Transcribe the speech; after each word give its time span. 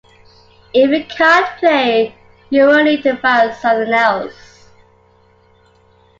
If 0.73 0.89
you 0.89 1.05
can’t 1.05 1.59
play, 1.59 2.15
you 2.49 2.65
will 2.65 2.83
need 2.83 3.03
to 3.03 3.17
find 3.17 3.53
something 3.53 3.93
else. 3.93 4.67